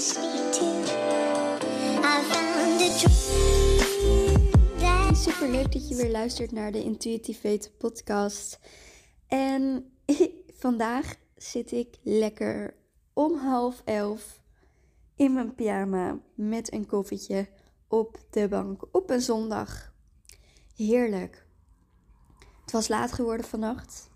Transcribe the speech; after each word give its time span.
Super 0.00 0.28
leuk 5.48 5.72
dat 5.72 5.88
je 5.88 5.94
weer 5.96 6.10
luistert 6.10 6.52
naar 6.52 6.72
de 6.72 6.82
Intuitivate 6.82 7.70
podcast. 7.78 8.58
En 9.28 9.92
vandaag 10.64 11.14
zit 11.36 11.72
ik 11.72 11.98
lekker 12.02 12.74
om 13.12 13.34
half 13.34 13.82
elf 13.84 14.40
in 15.16 15.32
mijn 15.32 15.54
pyjama 15.54 16.18
met 16.34 16.72
een 16.72 16.86
koffietje 16.86 17.48
op 17.88 18.18
de 18.30 18.48
bank 18.48 18.82
op 18.92 19.10
een 19.10 19.22
zondag. 19.22 19.92
Heerlijk. 20.76 21.46
Het 22.62 22.72
was 22.72 22.88
laat 22.88 23.12
geworden 23.12 23.46
vannacht. 23.46 24.10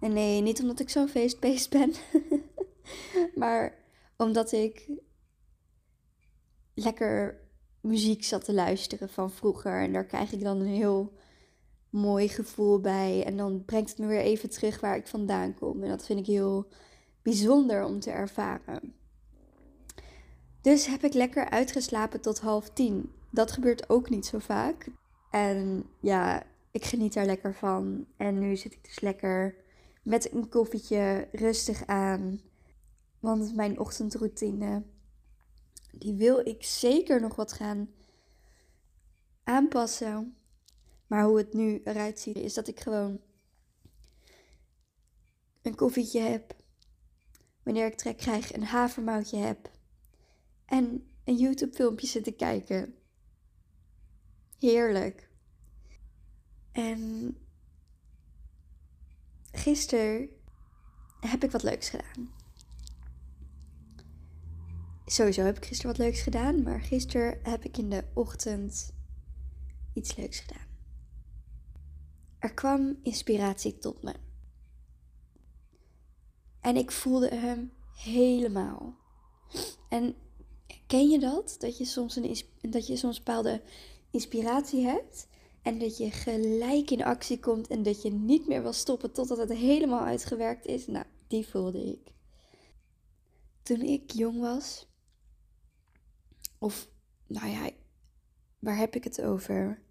En 0.00 0.12
nee, 0.12 0.40
niet 0.40 0.60
omdat 0.60 0.80
ik 0.80 0.90
zo'n 0.90 1.08
feestbeest 1.08 1.70
ben. 1.70 1.92
maar 3.34 3.74
omdat 4.16 4.52
ik 4.52 4.88
lekker 6.78 7.40
muziek 7.80 8.24
zat 8.24 8.44
te 8.44 8.54
luisteren 8.54 9.08
van 9.08 9.30
vroeger. 9.30 9.80
En 9.80 9.92
daar 9.92 10.06
krijg 10.06 10.32
ik 10.32 10.42
dan 10.42 10.60
een 10.60 10.66
heel 10.66 11.12
mooi 11.90 12.28
gevoel 12.28 12.80
bij. 12.80 13.24
En 13.24 13.36
dan 13.36 13.64
brengt 13.64 13.90
het 13.90 13.98
me 13.98 14.06
weer 14.06 14.20
even 14.20 14.50
terug 14.50 14.80
waar 14.80 14.96
ik 14.96 15.06
vandaan 15.06 15.54
kom. 15.54 15.82
En 15.82 15.88
dat 15.88 16.06
vind 16.06 16.18
ik 16.18 16.26
heel 16.26 16.68
bijzonder 17.22 17.84
om 17.84 18.00
te 18.00 18.10
ervaren. 18.10 18.94
Dus 20.60 20.86
heb 20.86 21.04
ik 21.04 21.14
lekker 21.14 21.50
uitgeslapen 21.50 22.20
tot 22.20 22.40
half 22.40 22.70
tien. 22.70 23.12
Dat 23.30 23.52
gebeurt 23.52 23.90
ook 23.90 24.10
niet 24.10 24.26
zo 24.26 24.38
vaak. 24.38 24.88
En 25.30 25.84
ja, 26.00 26.42
ik 26.70 26.84
geniet 26.84 27.14
daar 27.14 27.26
lekker 27.26 27.54
van. 27.54 28.06
En 28.16 28.38
nu 28.38 28.56
zit 28.56 28.72
ik 28.72 28.84
dus 28.84 29.00
lekker 29.00 29.54
met 30.02 30.32
een 30.32 30.48
koffietje 30.48 31.28
rustig 31.32 31.86
aan. 31.86 32.40
Want 33.20 33.54
mijn 33.54 33.78
ochtendroutine, 33.78 34.82
die 35.92 36.14
wil 36.14 36.46
ik 36.46 36.64
zeker 36.64 37.20
nog 37.20 37.36
wat 37.36 37.52
gaan 37.52 37.90
aanpassen. 39.44 40.36
Maar 41.06 41.24
hoe 41.24 41.38
het 41.38 41.52
nu 41.52 41.80
eruit 41.84 42.20
ziet, 42.20 42.36
is 42.36 42.54
dat 42.54 42.68
ik 42.68 42.80
gewoon 42.80 43.20
een 45.62 45.74
koffietje 45.74 46.20
heb. 46.20 46.56
Wanneer 47.62 47.86
ik 47.86 47.96
trek 47.96 48.16
krijg, 48.16 48.52
een 48.52 48.64
havermoutje 48.64 49.36
heb. 49.36 49.70
En 50.64 51.12
een 51.24 51.36
YouTube 51.36 51.74
filmpje 51.74 52.06
zitten 52.06 52.36
kijken. 52.36 52.94
Heerlijk. 54.58 55.28
En 56.72 57.34
gisteren 59.50 60.28
heb 61.20 61.44
ik 61.44 61.50
wat 61.50 61.62
leuks 61.62 61.88
gedaan. 61.88 62.37
Sowieso 65.10 65.42
heb 65.42 65.56
ik 65.56 65.64
gisteren 65.64 65.96
wat 65.96 66.06
leuks 66.06 66.20
gedaan, 66.20 66.62
maar 66.62 66.80
gisteren 66.80 67.38
heb 67.42 67.64
ik 67.64 67.78
in 67.78 67.90
de 67.90 68.04
ochtend 68.14 68.92
iets 69.92 70.16
leuks 70.16 70.40
gedaan. 70.40 70.66
Er 72.38 72.54
kwam 72.54 72.98
inspiratie 73.02 73.78
tot 73.78 74.02
me. 74.02 74.14
En 76.60 76.76
ik 76.76 76.90
voelde 76.90 77.28
hem 77.34 77.72
helemaal. 77.96 78.96
En 79.88 80.14
ken 80.86 81.08
je 81.08 81.18
dat? 81.18 81.56
Dat 81.58 81.78
je 81.78 81.84
soms 81.84 82.16
een, 82.16 82.36
dat 82.70 82.86
je 82.86 82.96
soms 82.96 83.18
bepaalde 83.18 83.62
inspiratie 84.10 84.84
hebt 84.84 85.28
en 85.62 85.78
dat 85.78 85.96
je 85.96 86.10
gelijk 86.10 86.90
in 86.90 87.04
actie 87.04 87.38
komt 87.38 87.66
en 87.66 87.82
dat 87.82 88.02
je 88.02 88.10
niet 88.10 88.46
meer 88.46 88.62
wil 88.62 88.72
stoppen 88.72 89.12
totdat 89.12 89.38
het 89.38 89.52
helemaal 89.52 90.04
uitgewerkt 90.04 90.66
is. 90.66 90.86
Nou, 90.86 91.04
die 91.26 91.48
voelde 91.48 91.84
ik. 91.84 92.12
Toen 93.62 93.80
ik 93.80 94.10
jong 94.10 94.40
was, 94.40 94.87
of 96.58 96.88
nou 97.26 97.48
ja, 97.48 97.70
waar 98.58 98.76
heb 98.76 98.94
ik 98.94 99.04
het 99.04 99.22
over? 99.22 99.82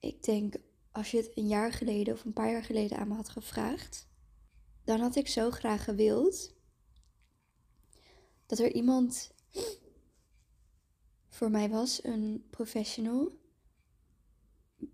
Ik 0.00 0.22
denk 0.22 0.54
als 0.90 1.10
je 1.10 1.16
het 1.16 1.30
een 1.34 1.48
jaar 1.48 1.72
geleden 1.72 2.14
of 2.14 2.24
een 2.24 2.32
paar 2.32 2.50
jaar 2.50 2.64
geleden 2.64 2.98
aan 2.98 3.08
me 3.08 3.14
had 3.14 3.28
gevraagd, 3.28 4.08
dan 4.84 5.00
had 5.00 5.16
ik 5.16 5.28
zo 5.28 5.50
graag 5.50 5.84
gewild 5.84 6.54
dat 8.46 8.58
er 8.58 8.72
iemand 8.72 9.32
voor 11.28 11.50
mij 11.50 11.68
was, 11.68 12.04
een 12.04 12.46
professional, 12.50 13.38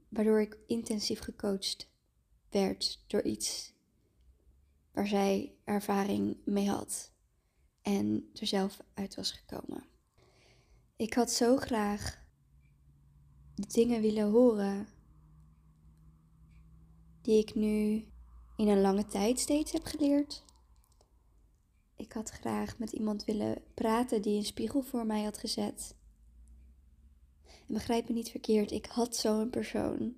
waardoor 0.08 0.40
ik 0.40 0.58
intensief 0.66 1.20
gecoacht 1.20 1.90
werd 2.50 3.04
door 3.06 3.22
iets 3.22 3.72
waar 4.92 5.06
zij 5.06 5.54
ervaring 5.64 6.36
mee 6.44 6.68
had 6.68 7.12
en 7.82 8.30
er 8.34 8.46
zelf 8.46 8.80
uit 8.94 9.14
was 9.14 9.30
gekomen. 9.30 9.97
Ik 10.98 11.14
had 11.14 11.30
zo 11.30 11.56
graag 11.56 12.24
de 13.54 13.66
dingen 13.66 14.00
willen 14.00 14.30
horen 14.30 14.88
die 17.22 17.38
ik 17.38 17.54
nu 17.54 18.06
in 18.56 18.68
een 18.68 18.80
lange 18.80 19.06
tijd 19.06 19.38
steeds 19.38 19.72
heb 19.72 19.84
geleerd. 19.84 20.44
Ik 21.96 22.12
had 22.12 22.30
graag 22.30 22.78
met 22.78 22.92
iemand 22.92 23.24
willen 23.24 23.62
praten 23.74 24.22
die 24.22 24.36
een 24.36 24.44
spiegel 24.44 24.82
voor 24.82 25.06
mij 25.06 25.22
had 25.22 25.38
gezet. 25.38 25.94
En 27.44 27.74
begrijp 27.74 28.08
me 28.08 28.14
niet 28.14 28.30
verkeerd, 28.30 28.70
ik 28.70 28.86
had 28.86 29.16
zo'n 29.16 29.50
persoon. 29.50 30.16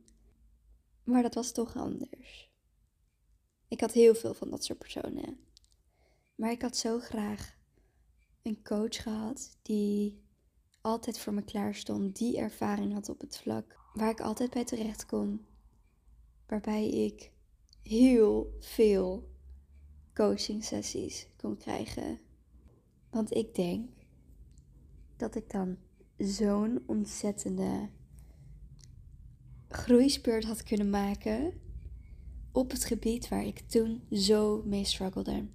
Maar 1.04 1.22
dat 1.22 1.34
was 1.34 1.52
toch 1.52 1.76
anders. 1.76 2.50
Ik 3.69 3.80
had 3.80 3.92
heel 3.92 4.14
veel 4.14 4.34
van 4.34 4.50
dat 4.50 4.64
soort 4.64 4.78
personen. 4.78 5.40
Maar 6.34 6.50
ik 6.50 6.62
had 6.62 6.76
zo 6.76 6.98
graag 6.98 7.56
een 8.42 8.62
coach 8.62 9.02
gehad 9.02 9.58
die 9.62 10.28
altijd 10.80 11.18
voor 11.18 11.34
me 11.34 11.42
klaar 11.42 11.74
stond, 11.74 12.16
die 12.16 12.38
ervaring 12.38 12.92
had 12.92 13.08
op 13.08 13.20
het 13.20 13.38
vlak 13.38 13.78
waar 13.94 14.10
ik 14.10 14.20
altijd 14.20 14.50
bij 14.50 14.64
terecht 14.64 15.06
kon. 15.06 15.46
Waarbij 16.46 16.88
ik 16.88 17.30
heel 17.82 18.56
veel 18.60 19.28
coaching 20.14 20.64
sessies 20.64 21.26
kon 21.36 21.56
krijgen. 21.56 22.19
Want 23.10 23.34
ik 23.34 23.54
denk 23.54 23.90
dat 25.16 25.34
ik 25.34 25.50
dan 25.50 25.76
zo'n 26.16 26.82
ontzettende 26.86 27.88
groeispurt 29.69 30.44
had 30.44 30.62
kunnen 30.62 30.90
maken 30.90 31.60
op 32.52 32.70
het 32.70 32.84
gebied 32.84 33.28
waar 33.28 33.44
ik 33.44 33.58
toen 33.58 34.06
zo 34.10 34.62
mee 34.64 34.84
struggelde. 34.84 35.46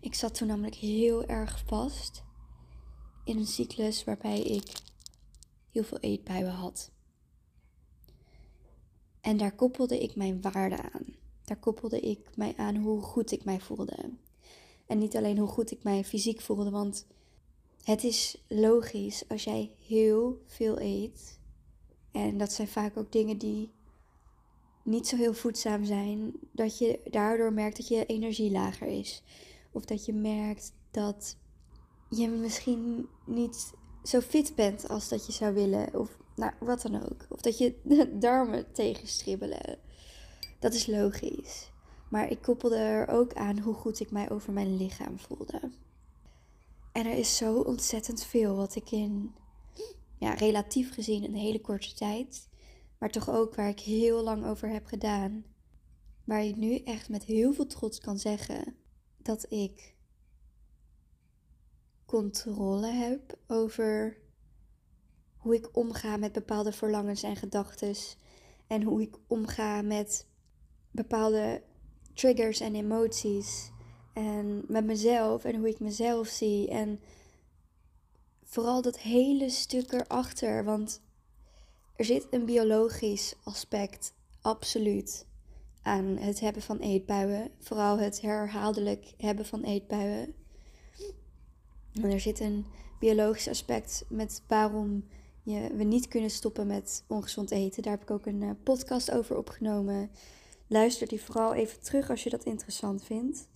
Ik 0.00 0.14
zat 0.14 0.34
toen 0.34 0.48
namelijk 0.48 0.74
heel 0.74 1.24
erg 1.24 1.62
vast 1.66 2.23
in 3.24 3.36
een 3.36 3.46
cyclus 3.46 4.04
waarbij 4.04 4.40
ik 4.40 4.72
heel 5.70 5.84
veel 5.84 5.98
eetbuien 5.98 6.52
had. 6.52 6.90
En 9.20 9.36
daar 9.36 9.54
koppelde 9.54 10.02
ik 10.02 10.16
mijn 10.16 10.40
waarde 10.40 10.82
aan. 10.82 11.04
Daar 11.44 11.56
koppelde 11.56 12.00
ik 12.00 12.36
mij 12.36 12.54
aan 12.56 12.76
hoe 12.76 13.00
goed 13.00 13.32
ik 13.32 13.44
mij 13.44 13.60
voelde. 13.60 14.10
En 14.86 14.98
niet 14.98 15.16
alleen 15.16 15.38
hoe 15.38 15.48
goed 15.48 15.70
ik 15.70 15.82
mij 15.82 16.04
fysiek 16.04 16.40
voelde, 16.40 16.70
want 16.70 17.06
het 17.84 18.04
is 18.04 18.42
logisch 18.48 19.28
als 19.28 19.44
jij 19.44 19.70
heel 19.86 20.42
veel 20.46 20.80
eet. 20.80 21.38
En 22.12 22.38
dat 22.38 22.52
zijn 22.52 22.68
vaak 22.68 22.96
ook 22.96 23.12
dingen 23.12 23.38
die 23.38 23.70
niet 24.82 25.08
zo 25.08 25.16
heel 25.16 25.34
voedzaam 25.34 25.84
zijn, 25.84 26.32
dat 26.52 26.78
je 26.78 27.00
daardoor 27.10 27.52
merkt 27.52 27.76
dat 27.76 27.88
je 27.88 28.06
energie 28.06 28.50
lager 28.50 28.86
is. 28.86 29.22
Of 29.72 29.84
dat 29.84 30.04
je 30.04 30.12
merkt 30.12 30.72
dat 30.90 31.36
je 32.16 32.28
misschien 32.28 33.08
niet 33.26 33.72
zo 34.02 34.20
fit 34.20 34.54
bent 34.54 34.88
als 34.88 35.08
dat 35.08 35.26
je 35.26 35.32
zou 35.32 35.54
willen. 35.54 36.00
Of 36.00 36.16
nou, 36.36 36.52
wat 36.60 36.82
dan 36.82 37.02
ook. 37.02 37.26
Of 37.28 37.40
dat 37.40 37.58
je 37.58 37.80
darmen 38.20 38.72
tegenstribbelen. 38.72 39.78
Dat 40.58 40.74
is 40.74 40.86
logisch. 40.86 41.72
Maar 42.10 42.30
ik 42.30 42.42
koppelde 42.42 42.76
er 42.76 43.08
ook 43.08 43.34
aan 43.34 43.58
hoe 43.58 43.74
goed 43.74 44.00
ik 44.00 44.10
mij 44.10 44.30
over 44.30 44.52
mijn 44.52 44.76
lichaam 44.76 45.18
voelde. 45.18 45.70
En 46.92 47.06
er 47.06 47.18
is 47.18 47.36
zo 47.36 47.60
ontzettend 47.60 48.24
veel 48.24 48.56
wat 48.56 48.74
ik 48.74 48.90
in, 48.90 49.34
ja, 50.18 50.34
relatief 50.34 50.92
gezien 50.92 51.24
een 51.24 51.34
hele 51.34 51.60
korte 51.60 51.94
tijd, 51.94 52.48
maar 52.98 53.10
toch 53.10 53.30
ook 53.30 53.54
waar 53.54 53.68
ik 53.68 53.80
heel 53.80 54.22
lang 54.22 54.46
over 54.46 54.68
heb 54.68 54.86
gedaan. 54.86 55.44
Waar 56.24 56.44
ik 56.44 56.56
nu 56.56 56.76
echt 56.76 57.08
met 57.08 57.24
heel 57.24 57.52
veel 57.52 57.66
trots 57.66 58.00
kan 58.00 58.18
zeggen 58.18 58.76
dat 59.22 59.46
ik 59.48 59.93
controle 62.04 62.86
heb 62.86 63.38
over 63.46 64.16
hoe 65.36 65.54
ik 65.54 65.76
omga 65.76 66.16
met 66.16 66.32
bepaalde 66.32 66.72
verlangens 66.72 67.22
en 67.22 67.36
gedachten. 67.36 67.94
En 68.66 68.82
hoe 68.82 69.02
ik 69.02 69.16
omga 69.26 69.82
met 69.82 70.26
bepaalde 70.90 71.62
triggers 72.14 72.60
en 72.60 72.74
emoties. 72.74 73.70
En 74.12 74.64
met 74.68 74.84
mezelf 74.84 75.44
en 75.44 75.56
hoe 75.56 75.68
ik 75.68 75.80
mezelf 75.80 76.28
zie. 76.28 76.68
En 76.68 77.00
vooral 78.42 78.82
dat 78.82 78.98
hele 78.98 79.50
stuk 79.50 79.92
erachter. 79.92 80.64
Want 80.64 81.02
er 81.96 82.04
zit 82.04 82.26
een 82.30 82.44
biologisch 82.44 83.34
aspect, 83.42 84.14
absoluut, 84.40 85.26
aan 85.82 86.04
het 86.04 86.40
hebben 86.40 86.62
van 86.62 86.78
eetbuien. 86.78 87.50
Vooral 87.58 87.98
het 87.98 88.20
herhaaldelijk 88.20 89.14
hebben 89.16 89.46
van 89.46 89.62
eetbuien. 89.62 90.34
En 92.02 92.10
er 92.10 92.20
zit 92.20 92.40
een 92.40 92.66
biologisch 92.98 93.48
aspect 93.48 94.04
met 94.08 94.42
waarom 94.46 95.04
je, 95.42 95.74
we 95.74 95.84
niet 95.84 96.08
kunnen 96.08 96.30
stoppen 96.30 96.66
met 96.66 97.04
ongezond 97.06 97.50
eten. 97.50 97.82
Daar 97.82 97.92
heb 97.92 98.02
ik 98.02 98.10
ook 98.10 98.26
een 98.26 98.42
eh, 98.42 98.50
podcast 98.62 99.10
over 99.10 99.36
opgenomen. 99.36 100.10
Luister 100.66 101.08
die 101.08 101.20
vooral 101.20 101.54
even 101.54 101.80
terug 101.80 102.10
als 102.10 102.22
je 102.22 102.30
dat 102.30 102.44
interessant 102.44 103.04
vindt. 103.04 103.48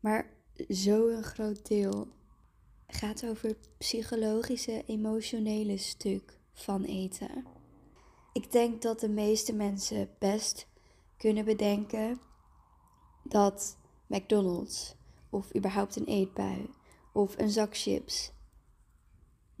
Maar 0.00 0.30
zo'n 0.68 1.22
groot 1.22 1.66
deel 1.66 2.08
gaat 2.86 3.26
over 3.26 3.48
het 3.48 3.68
psychologische, 3.78 4.82
emotionele 4.86 5.76
stuk 5.76 6.38
van 6.52 6.84
eten. 6.84 7.46
Ik 8.32 8.52
denk 8.52 8.82
dat 8.82 9.00
de 9.00 9.08
meeste 9.08 9.52
mensen 9.52 10.10
best 10.18 10.66
kunnen 11.16 11.44
bedenken 11.44 12.20
dat 13.22 13.76
McDonald's 14.06 14.94
of 15.30 15.56
überhaupt 15.56 15.96
een 15.96 16.04
eetbui 16.04 16.68
of 17.12 17.38
een 17.38 17.50
zak 17.50 17.76
chips 17.76 18.32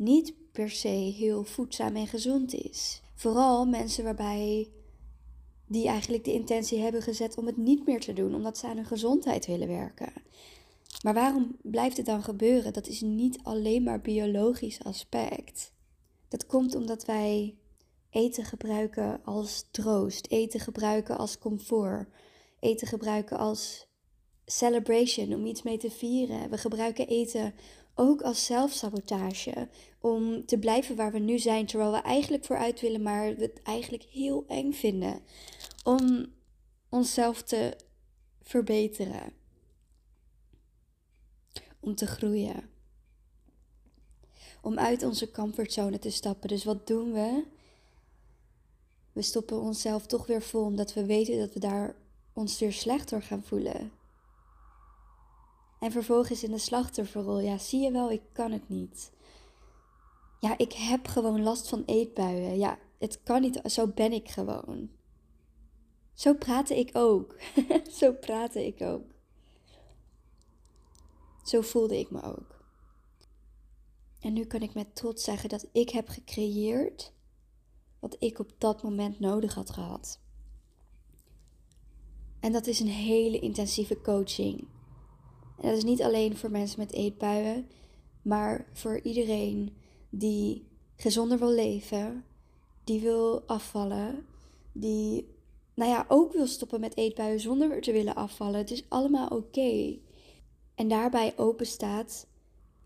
niet 0.02 0.34
per 0.52 0.70
se 0.70 0.88
heel 0.88 1.44
voedzaam 1.44 1.96
en 1.96 2.06
gezond 2.06 2.54
is. 2.54 3.02
Vooral 3.14 3.66
mensen 3.66 4.04
waarbij 4.04 4.70
die 5.66 5.88
eigenlijk 5.88 6.24
de 6.24 6.32
intentie 6.32 6.78
hebben 6.78 7.02
gezet 7.02 7.36
om 7.36 7.46
het 7.46 7.56
niet 7.56 7.86
meer 7.86 8.00
te 8.00 8.12
doen, 8.12 8.34
omdat 8.34 8.58
ze 8.58 8.66
aan 8.66 8.76
hun 8.76 8.86
gezondheid 8.86 9.46
willen 9.46 9.68
werken. 9.68 10.12
Maar 11.02 11.14
waarom 11.14 11.56
blijft 11.62 11.96
het 11.96 12.06
dan 12.06 12.22
gebeuren? 12.22 12.72
Dat 12.72 12.86
is 12.86 13.00
niet 13.00 13.38
alleen 13.42 13.82
maar 13.82 14.00
biologisch 14.00 14.84
aspect. 14.84 15.72
Dat 16.28 16.46
komt 16.46 16.74
omdat 16.74 17.04
wij 17.04 17.56
eten 18.10 18.44
gebruiken 18.44 19.24
als 19.24 19.68
troost, 19.70 20.26
eten 20.26 20.60
gebruiken 20.60 21.18
als 21.18 21.38
comfort, 21.38 22.08
eten 22.60 22.86
gebruiken 22.86 23.38
als 23.38 23.86
celebration, 24.46 25.34
om 25.34 25.46
iets 25.46 25.62
mee 25.62 25.78
te 25.78 25.90
vieren. 25.90 26.50
We 26.50 26.58
gebruiken 26.58 27.08
eten 27.08 27.54
ook 27.94 28.22
als 28.22 28.44
zelfsabotage, 28.44 29.68
om 30.00 30.46
te 30.46 30.58
blijven 30.58 30.96
waar 30.96 31.12
we 31.12 31.18
nu 31.18 31.38
zijn, 31.38 31.66
terwijl 31.66 31.92
we 31.92 31.98
eigenlijk 31.98 32.44
vooruit 32.44 32.80
willen, 32.80 33.02
maar 33.02 33.36
we 33.36 33.42
het 33.42 33.62
eigenlijk 33.62 34.02
heel 34.02 34.44
eng 34.48 34.72
vinden. 34.72 35.20
Om 35.84 36.32
onszelf 36.88 37.42
te 37.42 37.76
verbeteren. 38.42 39.32
Om 41.80 41.94
te 41.94 42.06
groeien. 42.06 42.70
Om 44.62 44.78
uit 44.78 45.02
onze 45.02 45.30
comfortzone 45.30 45.98
te 45.98 46.10
stappen. 46.10 46.48
Dus 46.48 46.64
wat 46.64 46.86
doen 46.86 47.12
we? 47.12 47.44
We 49.12 49.22
stoppen 49.22 49.60
onszelf 49.60 50.06
toch 50.06 50.26
weer 50.26 50.42
vol, 50.42 50.64
omdat 50.64 50.94
we 50.94 51.06
weten 51.06 51.38
dat 51.38 51.54
we 51.54 51.60
daar 51.60 51.96
ons 52.32 52.58
weer 52.58 52.72
slechter 52.72 53.22
gaan 53.22 53.42
voelen. 53.42 53.92
En 55.82 55.90
vervolgens 55.90 56.42
in 56.42 56.50
de 56.50 56.58
slachtofferrol, 56.58 57.40
ja, 57.40 57.58
zie 57.58 57.80
je 57.80 57.90
wel, 57.90 58.10
ik 58.10 58.22
kan 58.32 58.52
het 58.52 58.68
niet. 58.68 59.12
Ja, 60.40 60.58
ik 60.58 60.72
heb 60.72 61.06
gewoon 61.06 61.42
last 61.42 61.68
van 61.68 61.82
eetbuien. 61.86 62.58
Ja, 62.58 62.78
het 62.98 63.22
kan 63.22 63.40
niet, 63.40 63.60
zo 63.64 63.86
ben 63.86 64.12
ik 64.12 64.28
gewoon. 64.28 64.90
Zo 66.14 66.34
praatte 66.34 66.78
ik 66.78 66.90
ook. 66.92 67.36
zo 68.00 68.12
praatte 68.12 68.66
ik 68.66 68.80
ook. 68.80 69.14
Zo 71.44 71.60
voelde 71.60 71.98
ik 71.98 72.10
me 72.10 72.22
ook. 72.22 72.64
En 74.20 74.32
nu 74.32 74.44
kan 74.44 74.62
ik 74.62 74.74
met 74.74 74.94
trots 74.94 75.24
zeggen 75.24 75.48
dat 75.48 75.66
ik 75.72 75.90
heb 75.90 76.08
gecreëerd 76.08 77.12
wat 77.98 78.16
ik 78.18 78.38
op 78.38 78.50
dat 78.58 78.82
moment 78.82 79.20
nodig 79.20 79.54
had 79.54 79.70
gehad. 79.70 80.20
En 82.40 82.52
dat 82.52 82.66
is 82.66 82.80
een 82.80 82.88
hele 82.88 83.38
intensieve 83.38 84.00
coaching. 84.00 84.68
En 85.62 85.68
dat 85.68 85.76
is 85.76 85.84
niet 85.84 86.02
alleen 86.02 86.36
voor 86.36 86.50
mensen 86.50 86.80
met 86.80 86.92
eetbuien, 86.92 87.68
maar 88.22 88.66
voor 88.72 89.00
iedereen 89.00 89.76
die 90.10 90.66
gezonder 90.96 91.38
wil 91.38 91.50
leven, 91.50 92.24
die 92.84 93.00
wil 93.00 93.42
afvallen, 93.46 94.26
die 94.72 95.28
nou 95.74 95.90
ja, 95.90 96.04
ook 96.08 96.32
wil 96.32 96.46
stoppen 96.46 96.80
met 96.80 96.96
eetbuien 96.96 97.40
zonder 97.40 97.80
te 97.80 97.92
willen 97.92 98.14
afvallen. 98.14 98.58
Het 98.58 98.70
is 98.70 98.84
allemaal 98.88 99.28
oké. 99.28 99.98
En 100.74 100.88
daarbij 100.88 101.32
open 101.36 101.66
staat 101.66 102.26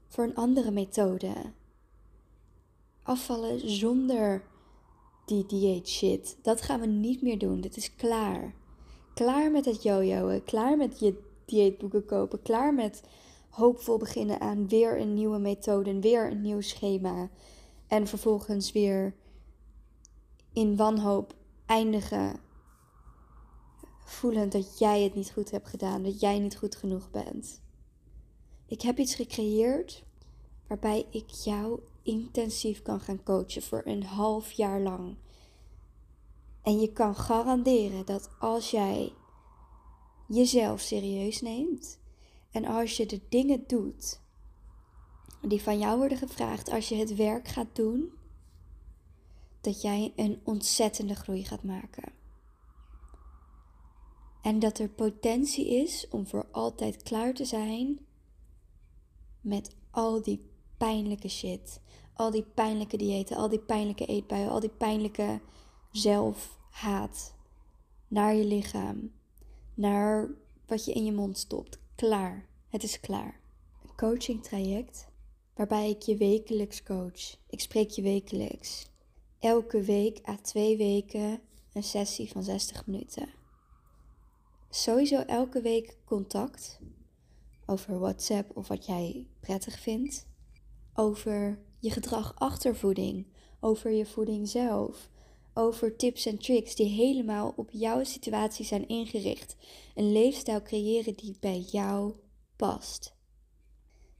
voor 0.06 0.25
een 0.25 0.34
andere 0.34 0.70
methode. 0.70 1.32
Afvallen 3.02 3.70
zonder 3.70 4.44
die 5.25 5.46
dieet 5.46 5.88
shit. 5.88 6.37
Dat 6.43 6.62
gaan 6.62 6.81
we 6.81 6.87
niet 6.87 7.22
meer 7.22 7.38
doen. 7.38 7.61
Dit 7.61 7.76
is 7.76 7.94
klaar. 7.94 8.55
Klaar 9.14 9.50
met 9.50 9.64
het 9.64 9.82
jojoen. 9.82 10.44
Klaar 10.44 10.76
met 10.76 10.99
je 11.00 11.22
dieetboeken 11.46 12.04
kopen. 12.04 12.43
Klaar 12.43 12.75
met 12.75 13.02
hoopvol 13.48 13.98
beginnen 13.98 14.40
aan 14.40 14.69
weer 14.69 15.00
een 15.00 15.14
nieuwe 15.14 15.38
methode 15.38 15.90
en 15.90 16.00
weer 16.00 16.31
een 16.31 16.40
nieuw 16.40 16.60
schema. 16.60 17.31
En 17.87 18.06
vervolgens 18.06 18.72
weer 18.72 19.14
in 20.52 20.76
wanhoop 20.76 21.34
eindigen. 21.66 22.40
Voelend 24.04 24.52
dat 24.52 24.78
jij 24.78 25.02
het 25.02 25.14
niet 25.14 25.32
goed 25.32 25.50
hebt 25.50 25.69
gedaan, 25.69 26.02
dat 26.02 26.20
jij 26.20 26.38
niet 26.38 26.56
goed 26.56 26.76
genoeg 26.76 27.10
bent. 27.10 27.60
Ik 28.66 28.82
heb 28.82 28.98
iets 28.98 29.14
gecreëerd 29.14 30.04
waarbij 30.66 31.06
ik 31.10 31.31
jou 31.31 31.81
intensief 32.02 32.82
kan 32.82 33.00
gaan 33.00 33.22
coachen 33.22 33.62
voor 33.62 33.82
een 33.84 34.02
half 34.02 34.52
jaar 34.52 34.81
lang. 34.81 35.16
En 36.62 36.81
je 36.81 36.93
kan 36.93 37.14
garanderen 37.14 38.06
dat 38.06 38.31
als 38.38 38.70
jij 38.70 39.12
jezelf 40.28 40.81
serieus 40.81 41.40
neemt 41.40 41.99
en 42.50 42.64
als 42.64 42.96
je 42.96 43.06
de 43.06 43.20
dingen 43.28 43.64
doet 43.67 44.20
die 45.40 45.62
van 45.62 45.78
jou 45.78 45.99
worden 45.99 46.19
gevraagd, 46.19 46.70
als 46.70 46.88
je 46.88 46.94
het 46.94 47.14
werk 47.14 47.49
gaat 47.49 47.76
doen, 47.76 48.12
dat 49.61 49.82
jij 49.82 50.12
een 50.17 50.40
ontzettende 50.44 51.14
groei 51.14 51.44
gaat 51.44 51.62
maken. 51.62 52.12
En 54.43 54.58
dat 54.58 54.78
er 54.78 54.88
potentie 54.88 55.69
is 55.82 56.08
om 56.11 56.26
voor 56.26 56.49
altijd 56.50 57.02
klaar 57.02 57.34
te 57.34 57.44
zijn 57.44 57.99
met 59.40 59.76
al 59.90 60.22
die 60.22 60.50
pijnlijke 60.76 61.29
shit. 61.29 61.81
Al 62.14 62.31
die 62.31 62.43
pijnlijke 62.43 62.96
diëten, 62.96 63.37
al 63.37 63.49
die 63.49 63.58
pijnlijke 63.58 64.06
eetbuien, 64.06 64.50
al 64.50 64.61
die 64.61 64.70
pijnlijke 64.70 65.40
zelfhaat 65.90 67.34
naar 68.08 68.34
je 68.34 68.44
lichaam, 68.44 69.12
naar 69.76 70.31
wat 70.67 70.84
je 70.84 70.93
in 70.93 71.05
je 71.05 71.12
mond 71.12 71.38
stopt. 71.38 71.78
Klaar. 71.94 72.49
Het 72.69 72.82
is 72.82 73.00
klaar. 73.00 73.40
Een 73.82 73.96
coaching 73.96 74.43
traject 74.43 75.08
waarbij 75.55 75.91
ik 75.91 76.03
je 76.03 76.17
wekelijks 76.17 76.82
coach. 76.82 77.36
Ik 77.46 77.60
spreek 77.60 77.91
je 77.91 78.03
wekelijks. 78.03 78.91
Elke 79.39 79.82
week 79.82 80.29
à 80.29 80.36
twee 80.36 80.77
weken 80.77 81.41
een 81.72 81.82
sessie 81.82 82.31
van 82.31 82.43
60 82.43 82.86
minuten. 82.86 83.29
Sowieso 84.70 85.20
elke 85.20 85.60
week 85.60 85.96
contact 86.05 86.81
over 87.67 87.98
WhatsApp 87.98 88.56
of 88.56 88.69
wat 88.69 88.86
jij 88.86 89.27
prettig 89.41 89.81
vindt. 89.81 90.27
Over 90.94 91.58
je 91.79 91.91
gedrag 91.91 92.34
achter 92.34 92.77
voeding, 92.77 93.27
over 93.60 93.91
je 93.91 94.06
voeding 94.06 94.48
zelf, 94.48 95.10
over 95.56 95.96
tips 95.96 96.27
en 96.27 96.39
tricks 96.39 96.75
die 96.75 96.89
helemaal 96.89 97.53
op 97.56 97.70
jouw 97.70 98.05
situatie 98.05 98.65
zijn 98.65 98.89
ingericht. 98.89 99.56
Een 99.94 100.13
leefstijl 100.13 100.63
creëren 100.63 101.15
die 101.15 101.36
bij 101.41 101.58
jou 101.58 102.15
past. 102.56 103.15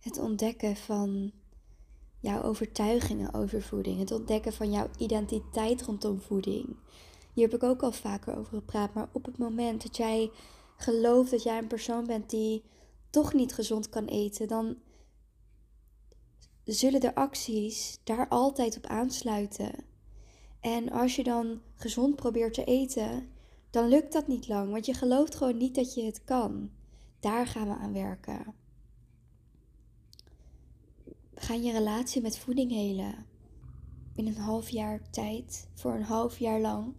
Het 0.01 0.19
ontdekken 0.19 0.77
van 0.77 1.33
jouw 2.21 2.43
overtuigingen 2.43 3.35
over 3.35 3.63
voeding, 3.63 3.99
het 3.99 4.13
ontdekken 4.13 4.53
van 4.53 4.71
jouw 4.71 4.89
identiteit 4.99 5.83
rondom 5.83 6.21
voeding. 6.21 6.77
Hier 7.33 7.45
heb 7.45 7.55
ik 7.55 7.63
ook 7.63 7.83
al 7.83 7.93
vaker 7.93 8.37
over 8.37 8.59
gepraat, 8.59 8.95
maar 8.95 9.09
op 9.13 9.25
het 9.25 9.39
moment 9.39 9.83
dat 9.83 9.97
jij 9.97 10.31
gelooft 10.77 11.31
dat 11.31 11.43
jij 11.43 11.59
een 11.59 11.67
persoon 11.67 12.07
bent 12.07 12.31
die 12.31 12.63
toch 13.11 13.33
niet 13.33 13.55
gezond 13.55 13.89
kan 13.89 14.05
eten, 14.05 14.49
dan 14.49 14.77
zullen 16.65 17.01
de 17.01 17.15
acties 17.15 18.01
daar 18.05 18.29
altijd 18.29 18.77
op 18.77 18.87
aansluiten. 18.87 19.96
En 20.67 20.91
als 20.91 21.17
je 21.17 21.23
dan 21.23 21.61
gezond 21.75 22.17
probeert 22.17 22.55
te 22.55 22.65
eten, 22.65 23.29
dan 23.71 23.89
lukt 23.89 24.13
dat 24.13 24.27
niet 24.27 24.49
lang, 24.49 24.71
want 24.71 24.87
je 24.87 24.95
gelooft 24.95 25.35
gewoon 25.35 25.57
niet 25.57 25.75
dat 25.75 25.95
je 25.95 26.05
het 26.05 26.25
kan. 26.25 26.71
Daar 27.21 27.47
gaan 27.47 27.69
we 27.69 27.75
aan 27.75 27.93
werken. 27.93 28.55
We 31.05 31.41
gaan 31.41 31.63
je 31.63 31.73
relatie 31.73 32.23
met 32.23 32.39
voeding 32.39 32.71
helen. 32.71 33.27
In 34.15 34.27
een 34.27 34.37
half 34.37 34.69
jaar 34.69 35.11
tijd, 35.11 35.69
voor 35.75 35.95
een 35.95 36.03
half 36.03 36.39
jaar 36.39 36.61
lang, 36.61 36.95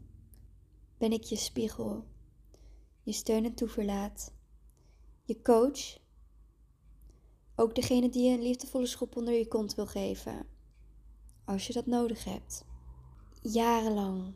ben 0.97 1.11
ik 1.11 1.23
je 1.23 1.35
spiegel, 1.35 2.03
je 3.01 3.11
steun 3.11 3.45
en 3.45 3.53
toeverlaat, 3.53 4.33
je 5.23 5.41
coach 5.41 5.97
ook 7.55 7.75
degene 7.75 8.09
die 8.09 8.29
je 8.29 8.37
een 8.37 8.43
liefdevolle 8.43 8.85
schop 8.85 9.15
onder 9.15 9.33
je 9.33 9.47
kont 9.47 9.75
wil 9.75 9.87
geven. 9.87 10.45
Als 11.45 11.67
je 11.67 11.73
dat 11.73 11.85
nodig 11.85 12.23
hebt. 12.23 12.65
Jarenlang 13.51 14.33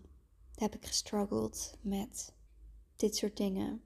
heb 0.56 0.76
ik 0.76 0.86
gestruggeld 0.86 1.78
met 1.82 2.34
dit 2.96 3.16
soort 3.16 3.38
dingen. 3.38 3.82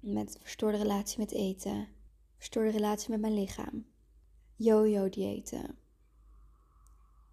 Met 0.00 0.38
verstoorde 0.40 0.76
relatie 0.76 1.18
met 1.18 1.32
eten. 1.32 1.88
Verstoorde 2.36 2.70
relatie 2.70 3.10
met 3.10 3.20
mijn 3.20 3.34
lichaam. 3.34 3.86
yo-yo 4.56 5.08
diëten, 5.08 5.78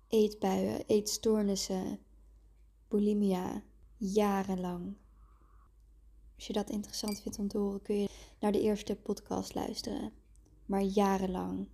eetbuien, 0.08 0.86
eetstoornissen, 0.86 2.00
bulimia, 2.88 3.63
jarenlang. 3.98 4.98
Als 6.36 6.48
je 6.48 6.53
dat 6.53 6.70
interessant 6.70 7.22
vindt 7.22 7.39
om 7.39 7.48
te 7.48 7.58
horen, 7.58 7.82
kun 7.82 7.96
je 7.96 8.10
naar 8.39 8.51
de 8.51 8.62
eerste 8.62 8.96
podcast 8.96 9.53
luisteren. 9.55 10.13
Maar 10.65 10.82
jarenlang. 10.82 11.67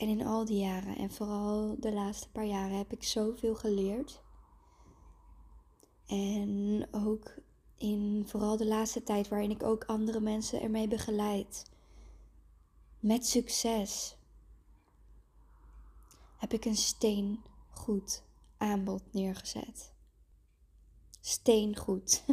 En 0.00 0.08
in 0.08 0.26
al 0.26 0.44
die 0.44 0.58
jaren, 0.58 0.96
en 0.96 1.10
vooral 1.10 1.76
de 1.80 1.92
laatste 1.92 2.30
paar 2.30 2.44
jaren, 2.44 2.76
heb 2.76 2.92
ik 2.92 3.04
zoveel 3.04 3.54
geleerd. 3.54 4.22
En 6.06 6.88
ook 6.90 7.34
in 7.76 8.24
vooral 8.26 8.56
de 8.56 8.66
laatste 8.66 9.02
tijd, 9.02 9.28
waarin 9.28 9.50
ik 9.50 9.62
ook 9.62 9.84
andere 9.84 10.20
mensen 10.20 10.60
ermee 10.60 10.88
begeleid. 10.88 11.70
Met 13.00 13.26
succes. 13.26 14.16
Heb 16.36 16.52
ik 16.52 16.64
een 16.64 16.76
steengoed 16.76 18.22
aanbod 18.56 19.02
neergezet. 19.12 19.92
Steengoed. 21.20 22.24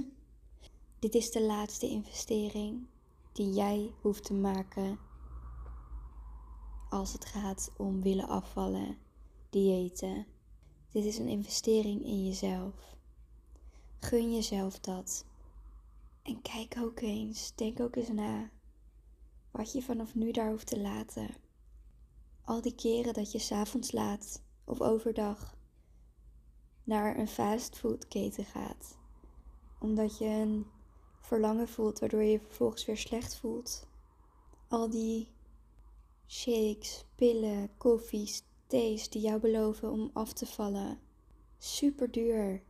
Dit 1.00 1.16
is 1.16 1.32
de 1.32 1.42
laatste 1.42 1.88
investering 1.88 2.88
die 3.32 3.54
jij 3.54 3.94
hoeft 4.02 4.24
te 4.24 4.34
maken 4.34 5.00
als 6.90 7.14
het 7.14 7.26
gaat 7.26 7.72
om 7.78 8.02
willen 8.02 8.28
afvallen, 8.28 8.98
diëten. 9.50 10.26
Dit 10.90 11.06
is 11.06 11.18
een 11.18 11.28
investering 11.28 12.04
in 12.04 12.26
jezelf. 12.26 12.96
Gun 14.00 14.34
jezelf 14.34 14.80
dat. 14.80 15.26
En 16.22 16.42
kijk 16.42 16.76
ook 16.80 17.00
eens, 17.00 17.56
denk 17.56 17.80
ook 17.80 17.96
eens 17.96 18.12
na 18.12 18.50
wat 19.52 19.72
je 19.72 19.82
vanaf 19.82 20.16
nu 20.16 20.32
daar 20.32 20.50
hoeft 20.50 20.68
te 20.68 20.80
laten. 20.80 21.30
Al 22.44 22.62
die 22.62 22.76
keren 22.76 23.14
dat 23.14 23.32
je 23.32 23.40
s'avonds 23.40 23.92
laat 23.92 24.42
of 24.64 24.82
overdag 24.82 25.56
naar 26.84 27.18
een 27.18 27.28
fastfoodketen 27.28 28.46
gaat, 28.46 28.98
omdat 29.80 30.18
je 30.18 30.26
een 30.26 30.66
verlangen 31.20 31.68
voelt 31.68 32.00
waardoor 32.00 32.24
je 32.24 32.32
je 32.32 32.40
vervolgens 32.40 32.86
weer 32.86 32.98
slecht 32.98 33.36
voelt. 33.36 33.88
Al 34.68 34.90
die 34.90 35.32
shakes, 36.28 37.06
pillen, 37.16 37.70
koffies, 37.78 38.44
thees 38.68 39.10
die 39.10 39.22
jou 39.22 39.40
beloven 39.40 39.92
om 39.92 40.10
af 40.14 40.34
te 40.34 40.46
vallen. 40.46 41.00
Super 41.58 42.12
duur. 42.12 42.62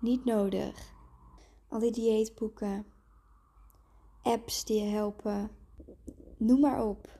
Niet 0.00 0.24
nodig. 0.24 0.94
Al 1.68 1.78
die 1.78 1.92
dieetboeken, 1.92 2.86
apps 4.22 4.64
die 4.64 4.82
je 4.82 4.88
helpen. 4.88 5.50
Noem 6.36 6.60
maar 6.60 6.84
op. 6.84 7.18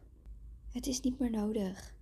Het 0.73 0.87
is 0.87 1.01
niet 1.01 1.19
meer 1.19 1.31
nodig. 1.31 1.95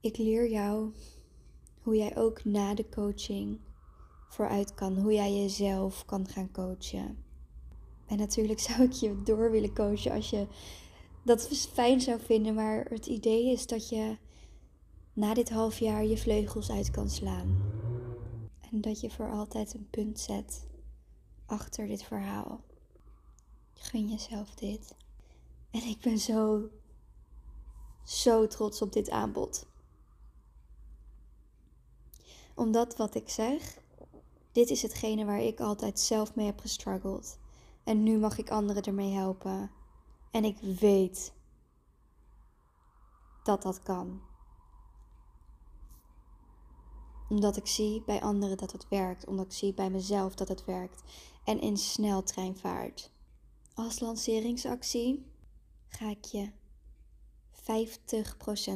Ik 0.00 0.16
leer 0.16 0.50
jou 0.50 0.92
hoe 1.82 1.96
jij 1.96 2.16
ook 2.16 2.44
na 2.44 2.74
de 2.74 2.88
coaching 2.88 3.60
vooruit 4.28 4.74
kan. 4.74 4.98
Hoe 4.98 5.12
jij 5.12 5.34
jezelf 5.34 6.04
kan 6.04 6.28
gaan 6.28 6.50
coachen. 6.50 7.24
En 8.12 8.18
natuurlijk 8.18 8.60
zou 8.68 8.82
ik 8.82 8.92
je 8.92 9.22
door 9.22 9.50
willen 9.50 9.74
coachen 9.74 10.12
als 10.12 10.30
je 10.30 10.46
dat 11.22 11.48
fijn 11.72 12.00
zou 12.00 12.20
vinden. 12.20 12.54
Maar 12.54 12.84
het 12.84 13.06
idee 13.06 13.52
is 13.52 13.66
dat 13.66 13.88
je 13.88 14.16
na 15.12 15.34
dit 15.34 15.50
half 15.50 15.78
jaar 15.78 16.04
je 16.04 16.18
vleugels 16.18 16.70
uit 16.70 16.90
kan 16.90 17.10
slaan. 17.10 17.62
En 18.70 18.80
dat 18.80 19.00
je 19.00 19.10
voor 19.10 19.30
altijd 19.30 19.74
een 19.74 19.88
punt 19.90 20.20
zet 20.20 20.66
achter 21.46 21.86
dit 21.86 22.02
verhaal. 22.02 22.60
Gun 23.74 24.08
jezelf 24.08 24.54
dit. 24.54 24.94
En 25.70 25.82
ik 25.82 26.00
ben 26.00 26.18
zo, 26.18 26.68
zo 28.04 28.46
trots 28.46 28.82
op 28.82 28.92
dit 28.92 29.10
aanbod. 29.10 29.66
Omdat 32.54 32.96
wat 32.96 33.14
ik 33.14 33.28
zeg, 33.28 33.78
dit 34.52 34.70
is 34.70 34.82
hetgene 34.82 35.24
waar 35.24 35.42
ik 35.42 35.60
altijd 35.60 36.00
zelf 36.00 36.34
mee 36.34 36.46
heb 36.46 36.60
gestruggeld. 36.60 37.40
En 37.84 38.02
nu 38.02 38.18
mag 38.18 38.38
ik 38.38 38.50
anderen 38.50 38.82
ermee 38.82 39.12
helpen. 39.12 39.70
En 40.30 40.44
ik 40.44 40.58
weet 40.58 41.32
dat 43.42 43.62
dat 43.62 43.82
kan. 43.82 44.20
Omdat 47.28 47.56
ik 47.56 47.66
zie 47.66 48.02
bij 48.02 48.20
anderen 48.20 48.56
dat 48.56 48.72
het 48.72 48.88
werkt. 48.88 49.26
Omdat 49.26 49.46
ik 49.46 49.52
zie 49.52 49.74
bij 49.74 49.90
mezelf 49.90 50.34
dat 50.34 50.48
het 50.48 50.64
werkt. 50.64 51.02
En 51.44 51.60
in 51.60 51.76
sneltreinvaart. 51.76 53.10
Als 53.74 54.00
lanceringsactie 54.00 55.26
ga 55.88 56.10
ik 56.10 56.24
je 56.24 56.50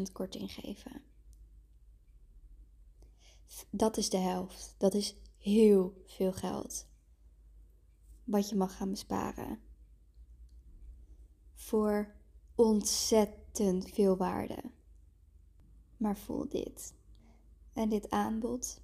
50% 0.08 0.12
korting 0.12 0.52
geven. 0.52 1.02
Dat 3.70 3.96
is 3.96 4.10
de 4.10 4.16
helft. 4.16 4.74
Dat 4.78 4.94
is 4.94 5.16
heel 5.38 6.02
veel 6.06 6.32
geld. 6.32 6.86
Wat 8.26 8.48
je 8.48 8.56
mag 8.56 8.76
gaan 8.76 8.90
besparen. 8.90 9.58
Voor 11.54 12.14
ontzettend 12.54 13.90
veel 13.90 14.16
waarde. 14.16 14.62
Maar 15.96 16.16
voel 16.16 16.48
dit. 16.48 16.94
En 17.72 17.88
dit 17.88 18.10
aanbod 18.10 18.80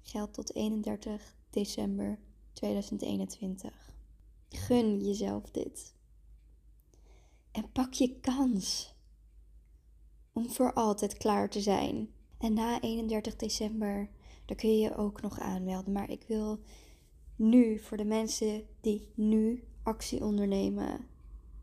geldt 0.00 0.34
tot 0.34 0.54
31 0.54 1.36
december 1.50 2.18
2021. 2.52 3.94
Gun 4.48 5.00
jezelf 5.04 5.50
dit. 5.50 5.94
En 7.50 7.72
pak 7.72 7.92
je 7.92 8.20
kans 8.20 8.94
om 10.32 10.50
voor 10.50 10.72
altijd 10.72 11.16
klaar 11.16 11.50
te 11.50 11.60
zijn. 11.60 12.10
En 12.38 12.52
na 12.52 12.80
31 12.80 13.36
december, 13.36 14.10
daar 14.44 14.56
kun 14.56 14.70
je 14.70 14.78
je 14.78 14.96
ook 14.96 15.22
nog 15.22 15.40
aanmelden. 15.40 15.92
Maar 15.92 16.10
ik 16.10 16.24
wil 16.28 16.60
nu 17.36 17.78
voor 17.78 17.96
de 17.96 18.04
mensen 18.04 18.66
die 18.80 19.08
nu 19.14 19.64
actie 19.82 20.24
ondernemen, 20.24 21.06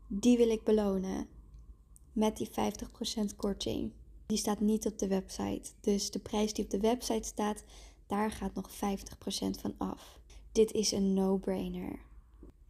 die 0.06 0.36
wil 0.36 0.50
ik 0.50 0.64
belonen 0.64 1.28
met 2.12 2.36
die 2.36 2.48
50% 2.48 2.50
korting. 3.36 3.92
Die 4.26 4.38
staat 4.38 4.60
niet 4.60 4.86
op 4.86 4.98
de 4.98 5.08
website. 5.08 5.70
Dus 5.80 6.10
de 6.10 6.18
prijs 6.18 6.52
die 6.52 6.64
op 6.64 6.70
de 6.70 6.80
website 6.80 7.28
staat, 7.28 7.64
daar 8.06 8.30
gaat 8.30 8.54
nog 8.54 8.70
50% 8.70 8.76
van 9.60 9.74
af. 9.78 10.18
Dit 10.52 10.72
is 10.72 10.92
een 10.92 11.14
no-brainer. 11.14 11.98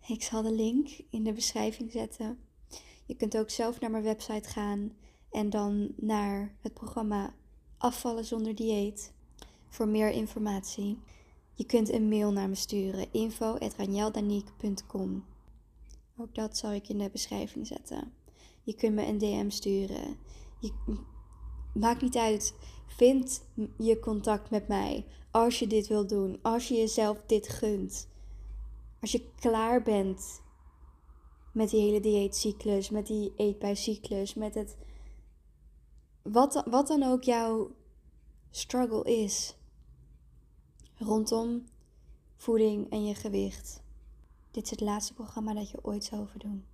Ik 0.06 0.23
zal 0.23 0.42
de 0.42 0.52
link 0.52 0.88
in 1.11 1.25
de 1.25 1.32
beschrijving 1.32 1.92
zetten. 1.92 2.38
Je 3.06 3.14
kunt 3.14 3.37
ook 3.37 3.50
zelf 3.50 3.80
naar 3.80 3.90
mijn 3.90 4.02
website 4.02 4.49
gaan 4.49 4.92
en 5.30 5.50
dan 5.50 5.92
naar 5.96 6.54
het 6.61 6.75
programma 6.75 7.34
Afvallen 7.78 8.25
zonder 8.25 8.54
dieet 8.54 9.12
voor 9.68 9.88
meer 9.88 10.11
informatie. 10.11 10.99
Je 11.54 11.66
kunt 11.66 11.92
een 11.92 12.08
mail 12.08 12.32
naar 12.32 12.49
me 12.49 12.54
sturen: 12.54 13.12
info@ranjeldaniek.com. 13.12 15.25
Ook 16.16 16.34
dat 16.34 16.56
zal 16.56 16.73
ik 16.73 16.88
in 16.88 16.99
de 16.99 17.11
beschrijving 17.11 17.66
zetten. 17.66 18.12
Je 18.62 18.75
kunt 18.75 18.94
me 18.94 19.06
een 19.06 19.18
DM 19.18 19.50
sturen. 19.50 20.16
Je, 20.61 20.73
maakt 21.75 22.02
niet 22.02 22.16
uit. 22.16 22.54
Vind 22.87 23.44
je 23.78 23.99
contact 23.99 24.50
met 24.50 24.68
mij 24.68 25.06
als 25.30 25.58
je 25.58 25.66
dit 25.66 25.87
wil 25.87 26.06
doen. 26.06 26.38
Als 26.42 26.68
je 26.68 26.75
jezelf 26.75 27.23
dit 27.26 27.49
gunt. 27.49 28.08
Als 29.00 29.12
je 29.12 29.30
klaar 29.34 29.82
bent 29.82 30.42
met 31.52 31.70
die 31.70 31.80
hele 31.80 32.00
dieetcyclus, 32.00 32.90
met 32.90 33.06
die 33.06 33.32
eetbuiscyclus, 33.37 34.34
met 34.34 34.54
het. 34.54 34.76
Wat, 36.23 36.64
wat 36.70 36.87
dan 36.87 37.02
ook 37.02 37.23
jouw 37.23 37.70
struggle 38.50 39.04
is 39.04 39.56
rondom 40.98 41.64
voeding 42.36 42.90
en 42.90 43.06
je 43.06 43.14
gewicht. 43.14 43.82
Dit 44.50 44.64
is 44.64 44.70
het 44.70 44.80
laatste 44.80 45.14
programma 45.14 45.54
dat 45.54 45.70
je 45.70 45.78
ooit 45.82 46.04
zou 46.04 46.26
doen. 46.38 46.64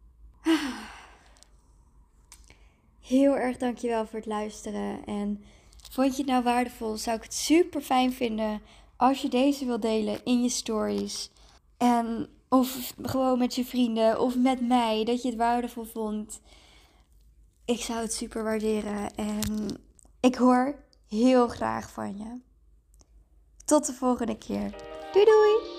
Heel 3.00 3.36
erg 3.36 3.56
dankjewel 3.56 4.06
voor 4.06 4.18
het 4.18 4.28
luisteren. 4.28 5.04
En 5.04 5.44
vond 5.90 6.16
je 6.16 6.22
het 6.22 6.30
nou 6.30 6.42
waardevol? 6.42 6.96
Zou 6.96 7.16
ik 7.16 7.22
het 7.22 7.34
super 7.34 7.80
fijn 7.80 8.12
vinden 8.12 8.60
als 8.96 9.22
je 9.22 9.28
deze 9.28 9.64
wil 9.64 9.80
delen 9.80 10.24
in 10.24 10.42
je 10.42 10.48
stories. 10.48 11.30
En 11.76 12.28
of 12.48 12.94
gewoon 13.02 13.38
met 13.38 13.54
je 13.54 13.64
vrienden 13.64 14.20
of 14.20 14.36
met 14.36 14.60
mij, 14.60 15.04
dat 15.04 15.22
je 15.22 15.28
het 15.28 15.38
waardevol 15.38 15.84
vond. 15.84 16.40
Ik 17.64 17.80
zou 17.80 18.00
het 18.00 18.12
super 18.12 18.42
waarderen. 18.42 19.14
En 19.14 19.80
ik 20.20 20.34
hoor 20.34 20.74
heel 21.08 21.48
graag 21.48 21.90
van 21.90 22.16
je. 22.16 22.50
Tot 23.64 23.87
de 23.87 23.93
volgende 23.93 24.38
keer. 24.38 24.75
Doei 25.12 25.25
doei! 25.25 25.69